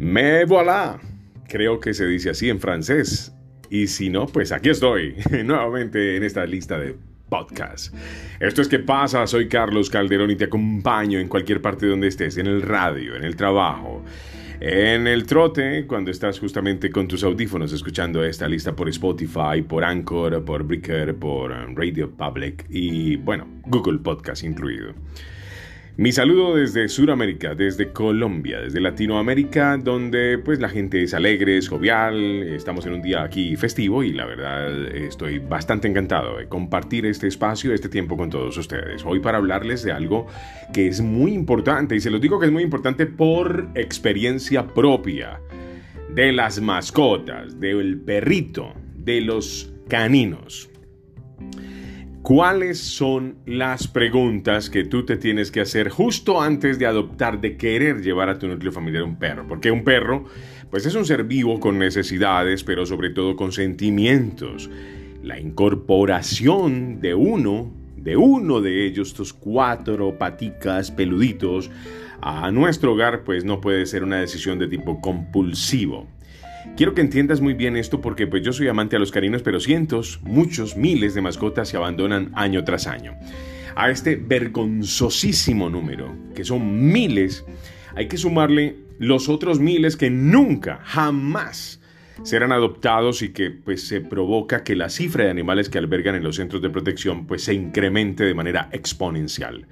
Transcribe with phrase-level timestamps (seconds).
[0.00, 0.98] Me voilà.
[1.46, 3.34] Creo que se dice así en francés.
[3.68, 6.96] Y si no, pues aquí estoy, nuevamente en esta lista de
[7.28, 7.94] podcast.
[8.40, 12.38] Esto es que pasa, soy Carlos Calderón y te acompaño en cualquier parte donde estés,
[12.38, 14.02] en el radio, en el trabajo,
[14.58, 19.84] en el trote, cuando estás justamente con tus audífonos escuchando esta lista por Spotify, por
[19.84, 24.94] Anchor, por Breaker, por Radio Public y bueno, Google Podcast incluido.
[26.00, 31.68] Mi saludo desde Sudamérica, desde Colombia, desde Latinoamérica, donde pues la gente es alegre, es
[31.68, 37.04] jovial, estamos en un día aquí festivo y la verdad estoy bastante encantado de compartir
[37.04, 39.04] este espacio, este tiempo con todos ustedes.
[39.04, 40.26] Hoy para hablarles de algo
[40.72, 45.38] que es muy importante y se los digo que es muy importante por experiencia propia,
[46.14, 50.70] de las mascotas, del perrito, de los caninos.
[52.22, 57.56] ¿Cuáles son las preguntas que tú te tienes que hacer justo antes de adoptar, de
[57.56, 59.46] querer llevar a tu núcleo familiar un perro?
[59.48, 60.26] Porque un perro,
[60.70, 64.68] pues es un ser vivo con necesidades, pero sobre todo con sentimientos.
[65.22, 71.70] La incorporación de uno, de uno de ellos, estos cuatro paticas peluditos,
[72.20, 76.06] a nuestro hogar, pues no puede ser una decisión de tipo compulsivo.
[76.76, 79.60] Quiero que entiendas muy bien esto porque pues yo soy amante a los carinos, pero
[79.60, 83.14] cientos, muchos, miles de mascotas se abandonan año tras año.
[83.76, 87.44] A este vergonzosísimo número, que son miles,
[87.94, 91.79] hay que sumarle los otros miles que nunca, jamás
[92.22, 96.24] serán adoptados y que pues se provoca que la cifra de animales que albergan en
[96.24, 99.66] los centros de protección pues se incremente de manera exponencial.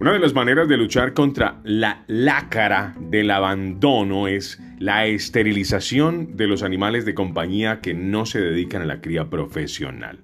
[0.00, 6.48] Una de las maneras de luchar contra la lácara del abandono es la esterilización de
[6.48, 10.18] los animales de compañía que no se dedican a la cría profesional.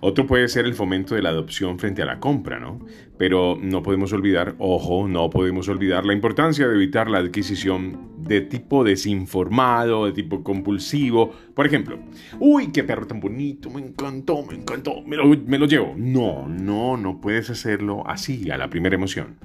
[0.00, 2.80] Otro puede ser el fomento de la adopción frente a la compra, ¿no?
[3.18, 8.42] Pero no podemos olvidar, ojo, no podemos olvidar la importancia de evitar la adquisición de
[8.42, 11.32] tipo desinformado, de tipo compulsivo.
[11.52, 11.98] Por ejemplo,
[12.38, 15.94] uy, qué perro tan bonito, me encantó, me encantó, me lo, me lo llevo.
[15.96, 19.36] No, no, no puedes hacerlo así, a la primera emoción.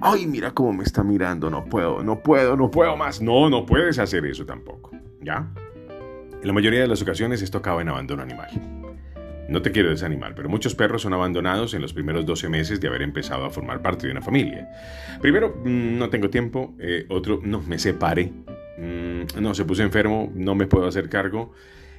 [0.00, 3.20] Ay, mira cómo me está mirando, no puedo, no puedo, no puedo más.
[3.20, 5.52] No, no puedes hacer eso tampoco, ¿ya?
[6.40, 8.81] En la mayoría de las ocasiones esto acaba en abandono animal.
[9.48, 12.88] No te quiero desanimar, pero muchos perros son abandonados en los primeros 12 meses de
[12.88, 14.68] haber empezado a formar parte de una familia.
[15.20, 16.74] Primero, mm, no tengo tiempo.
[16.78, 18.32] Eh, otro, no, me separé.
[18.78, 21.52] Mm, no, se puso enfermo, no me puedo hacer cargo.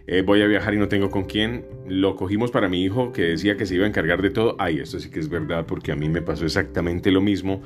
[0.05, 1.65] Eh, voy a viajar y no tengo con quién.
[1.87, 4.57] Lo cogimos para mi hijo que decía que se iba a encargar de todo.
[4.59, 7.61] Ay, esto sí que es verdad porque a mí me pasó exactamente lo mismo.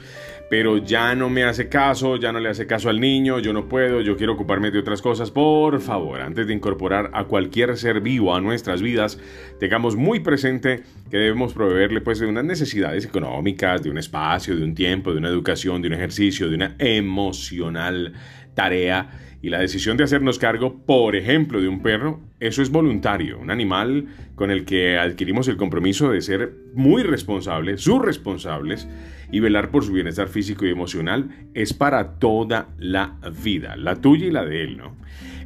[0.49, 3.67] Pero ya no me hace caso, ya no le hace caso al niño, yo no
[3.67, 5.31] puedo, yo quiero ocuparme de otras cosas.
[5.31, 9.19] Por favor, antes de incorporar a cualquier ser vivo a nuestras vidas,
[9.59, 14.63] tengamos muy presente que debemos proveerle pues de unas necesidades económicas, de un espacio, de
[14.63, 18.13] un tiempo, de una educación, de un ejercicio, de una emocional
[18.53, 19.09] tarea
[19.41, 23.49] y la decisión de hacernos cargo, por ejemplo, de un perro, eso es voluntario, un
[23.49, 24.05] animal
[24.35, 28.87] con el que adquirimos el compromiso de ser muy responsables, sus responsables,
[29.31, 34.27] y velar por su bienestar físico y emocional es para toda la vida, la tuya
[34.27, 34.95] y la de él, ¿no?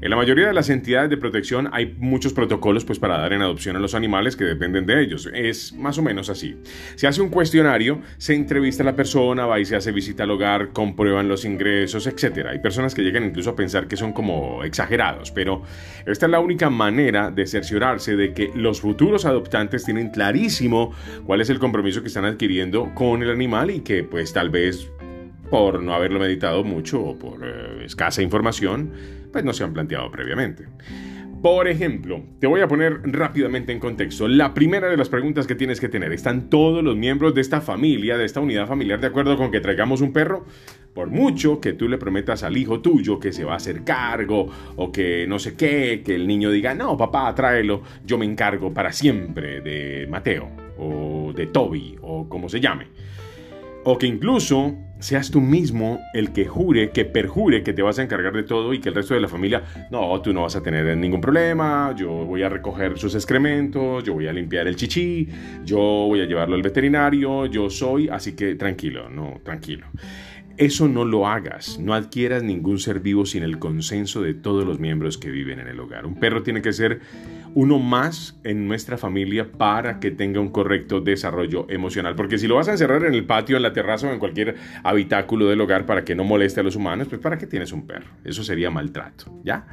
[0.02, 3.44] En la mayoría de las entidades de protección hay muchos protocolos pues, para dar en
[3.44, 5.30] adopción a los animales que dependen de ellos.
[5.32, 6.58] Es más o menos así.
[6.96, 10.32] Se hace un cuestionario, se entrevista a la persona, va y se hace visita al
[10.32, 12.48] hogar, comprueban los ingresos, etc.
[12.50, 15.62] Hay personas que llegan incluso a pensar que son como exagerados, pero
[16.08, 20.94] esta es la única de cerciorarse de que los futuros adoptantes tienen clarísimo
[21.26, 24.90] cuál es el compromiso que están adquiriendo con el animal y que pues tal vez
[25.52, 28.92] por no haberlo meditado mucho o por eh, escasa información,
[29.32, 30.66] pues no se han planteado previamente.
[31.42, 34.28] Por ejemplo, te voy a poner rápidamente en contexto.
[34.28, 37.62] La primera de las preguntas que tienes que tener, ¿están todos los miembros de esta
[37.62, 40.46] familia, de esta unidad familiar, de acuerdo con que traigamos un perro?
[40.94, 44.50] Por mucho que tú le prometas al hijo tuyo que se va a hacer cargo
[44.76, 48.74] o que no sé qué, que el niño diga, no, papá, tráelo, yo me encargo
[48.74, 52.88] para siempre de Mateo o de Toby o como se llame.
[53.84, 58.04] O que incluso seas tú mismo el que jure, que perjure que te vas a
[58.04, 60.62] encargar de todo y que el resto de la familia, no, tú no vas a
[60.62, 65.28] tener ningún problema, yo voy a recoger sus excrementos, yo voy a limpiar el chichi,
[65.66, 69.88] yo voy a llevarlo al veterinario, yo soy, así que tranquilo, no, tranquilo.
[70.62, 74.80] Eso no lo hagas, no adquieras ningún ser vivo sin el consenso de todos los
[74.80, 76.06] miembros que viven en el hogar.
[76.06, 77.00] Un perro tiene que ser
[77.56, 82.14] uno más en nuestra familia para que tenga un correcto desarrollo emocional.
[82.14, 84.56] Porque si lo vas a encerrar en el patio, en la terraza o en cualquier
[84.84, 87.88] habitáculo del hogar para que no moleste a los humanos, pues ¿para qué tienes un
[87.88, 88.12] perro?
[88.24, 89.66] Eso sería maltrato, ¿ya?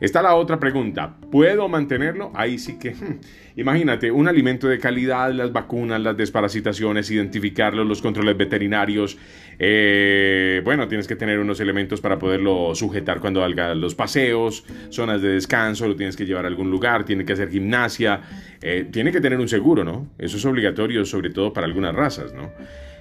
[0.00, 2.32] Está la otra pregunta, ¿puedo mantenerlo?
[2.34, 3.20] Ahí sí que, hmm,
[3.56, 9.18] imagínate, un alimento de calidad, las vacunas, las desparasitaciones, identificarlos, los controles veterinarios.
[9.58, 15.20] Eh, bueno, tienes que tener unos elementos para poderlo sujetar cuando haga los paseos, zonas
[15.20, 18.22] de descanso, lo tienes que llevar a algún lugar, tiene que hacer gimnasia,
[18.62, 20.08] eh, tiene que tener un seguro, ¿no?
[20.18, 22.50] Eso es obligatorio, sobre todo para algunas razas, ¿no?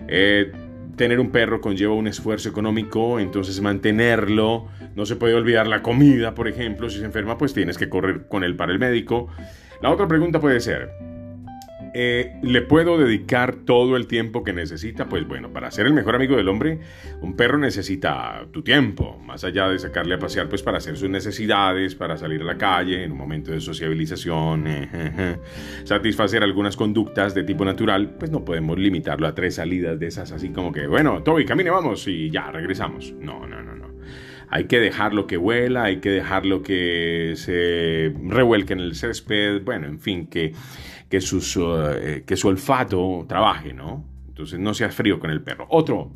[0.09, 0.51] Eh,
[0.99, 6.35] tener un perro conlleva un esfuerzo económico, entonces mantenerlo, no se puede olvidar la comida,
[6.35, 9.29] por ejemplo, si se enferma, pues tienes que correr con él para el médico.
[9.81, 10.91] La otra pregunta puede ser,
[11.93, 15.07] eh, ¿Le puedo dedicar todo el tiempo que necesita?
[15.07, 16.79] Pues bueno, para ser el mejor amigo del hombre,
[17.21, 21.09] un perro necesita tu tiempo, más allá de sacarle a pasear, pues para hacer sus
[21.09, 25.37] necesidades, para salir a la calle en un momento de sociabilización, eh,
[25.83, 30.31] satisfacer algunas conductas de tipo natural, pues no podemos limitarlo a tres salidas de esas,
[30.31, 33.13] así como que, bueno, Toby, camine, vamos y ya, regresamos.
[33.19, 33.88] No, no, no, no.
[34.51, 39.87] Hay que dejarlo que vuela, hay que dejarlo que se revuelque en el césped, bueno,
[39.87, 40.53] en fin, que
[41.09, 44.05] que, sus, eh, que su olfato trabaje, ¿no?
[44.27, 45.65] Entonces no seas frío con el perro.
[45.69, 46.13] Otro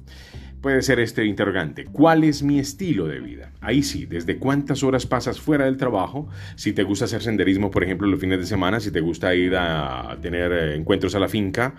[0.62, 1.86] puede ser este interrogante.
[1.86, 3.52] ¿Cuál es mi estilo de vida?
[3.60, 7.84] Ahí sí, desde cuántas horas pasas fuera del trabajo, si te gusta hacer senderismo, por
[7.84, 11.28] ejemplo, los fines de semana, si te gusta ir a tener eh, encuentros a la
[11.28, 11.76] finca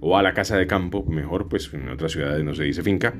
[0.00, 3.14] o a la casa de campo, mejor, pues en otras ciudades no se dice finca.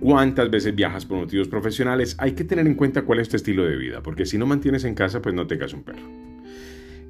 [0.00, 2.16] ¿Cuántas veces viajas por motivos profesionales?
[2.18, 4.84] Hay que tener en cuenta cuál es tu estilo de vida, porque si no mantienes
[4.84, 6.02] en casa, pues no tengas un perro.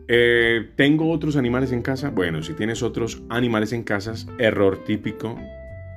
[0.09, 2.11] Eh, ¿Tengo otros animales en casa?
[2.11, 5.39] Bueno, si tienes otros animales en casa, error típico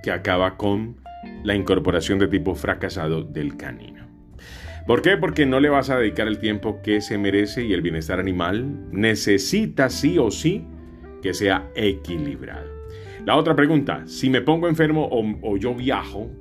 [0.03, 0.97] que acaba con
[1.43, 4.05] la incorporación de tipo fracasado del canino.
[4.85, 5.15] ¿Por qué?
[5.15, 8.91] Porque no le vas a dedicar el tiempo que se merece y el bienestar animal
[8.91, 10.65] necesita sí o sí
[11.21, 12.81] que sea equilibrado.
[13.25, 16.31] La otra pregunta, si me pongo enfermo o, yo viajo,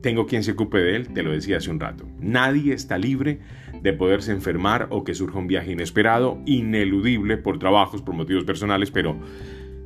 [0.00, 2.08] tengo quien se ocupe de él, te lo decía hace un rato.
[2.20, 3.40] Nadie está libre
[3.82, 8.90] de poderse enfermar o que surja un viaje inesperado, ineludible por trabajos, por motivos personales,
[8.90, 9.18] pero,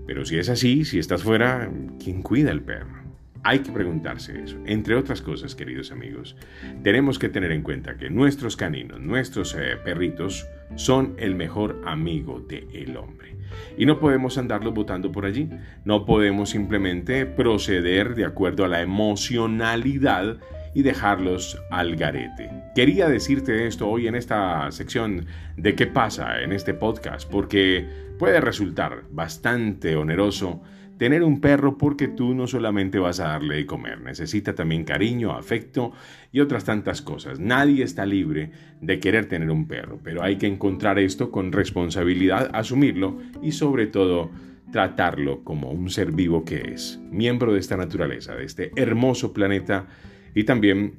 [0.07, 3.06] pero si es así, si estás fuera, ¿quién cuida al perro?
[3.43, 4.57] Hay que preguntarse eso.
[4.67, 6.37] Entre otras cosas, queridos amigos,
[6.83, 12.41] tenemos que tener en cuenta que nuestros caninos, nuestros eh, perritos, son el mejor amigo
[12.41, 13.37] del hombre.
[13.79, 15.49] Y no podemos andarlos botando por allí.
[15.85, 20.39] No podemos simplemente proceder de acuerdo a la emocionalidad
[20.75, 22.51] y dejarlos al garete.
[22.75, 25.25] Quería decirte esto hoy en esta sección
[25.57, 27.87] de qué pasa en este podcast, porque
[28.19, 30.63] puede resultar bastante oneroso
[30.99, 35.33] tener un perro porque tú no solamente vas a darle de comer, necesita también cariño,
[35.33, 35.93] afecto
[36.33, 37.39] y otras tantas cosas.
[37.39, 38.51] Nadie está libre
[38.81, 43.87] de querer tener un perro, pero hay que encontrar esto con responsabilidad, asumirlo y sobre
[43.87, 44.31] todo
[44.73, 49.87] tratarlo como un ser vivo que es, miembro de esta naturaleza, de este hermoso planeta
[50.35, 50.95] y también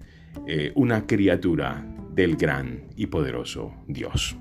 [0.47, 4.37] eh, una criatura del gran y poderoso Dios.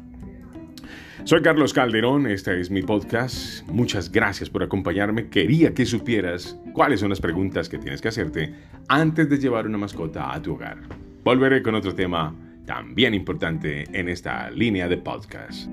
[1.25, 3.67] Soy Carlos Calderón, este es mi podcast.
[3.69, 5.29] Muchas gracias por acompañarme.
[5.29, 8.55] Quería que supieras cuáles son las preguntas que tienes que hacerte
[8.89, 10.79] antes de llevar una mascota a tu hogar.
[11.25, 12.35] Volveré con otro tema
[12.67, 15.69] también importante en esta línea de podcast.